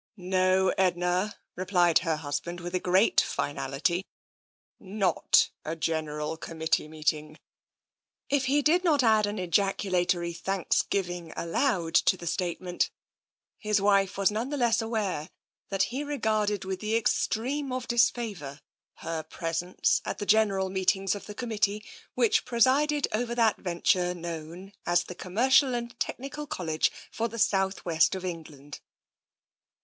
"No, 0.17 0.69
Edna," 0.79 1.35
replied 1.55 1.99
her 1.99 2.15
husband, 2.15 2.59
with 2.59 2.73
a 2.73 2.79
great 2.79 3.21
finality.'' 3.21 4.03
Not 4.79 5.51
a 5.63 5.75
General 5.75 6.37
Committee 6.37 6.87
meeting." 6.87 7.37
If 8.27 8.45
he 8.45 8.63
did 8.63 8.83
not 8.83 9.03
add 9.03 9.27
an 9.27 9.37
ejaculatory 9.37 10.33
thanksgiving 10.33 11.31
aloud 11.37 11.93
to 11.93 12.17
the 12.17 12.25
statement, 12.25 12.89
his 13.59 13.79
wife 13.79 14.17
was 14.17 14.31
none 14.31 14.49
the 14.49 14.57
less 14.57 14.81
aware 14.81 15.29
that 15.69 15.83
he 15.93 16.03
regarded 16.03 16.65
with 16.65 16.79
the 16.79 16.95
extreme 16.95 17.71
of 17.71 17.87
disfavour 17.87 18.59
her 19.05 19.21
presence 19.21 20.01
at 20.03 20.17
the 20.17 20.25
general 20.25 20.71
meetings 20.71 21.13
of 21.13 21.27
the 21.27 21.35
committee 21.35 21.85
which 22.15 22.43
pre 22.43 22.59
sided 22.61 23.07
over 23.11 23.35
that 23.35 23.57
venture 23.57 24.15
known 24.15 24.73
as 24.83 25.03
the" 25.03 25.13
Commercial 25.29 25.75
and 25.75 25.99
Technical 25.99 26.47
College 26.47 26.91
for 27.11 27.27
the 27.27 27.37
South 27.37 27.85
West 27.85 28.15
of 28.15 28.25
Eng 28.25 28.45
land." 28.49 28.79